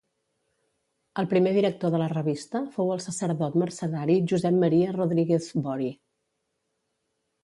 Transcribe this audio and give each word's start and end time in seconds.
El 1.23 1.27
primer 1.33 1.51
director 1.57 1.91
de 1.95 1.99
la 2.03 2.07
revista 2.13 2.61
fou 2.77 2.89
el 2.95 3.03
sacerdot 3.05 3.57
mercedari 3.63 4.15
Josep 4.31 4.57
Maria 4.63 4.95
Rodríguez 4.97 5.51
Bori. 5.67 5.91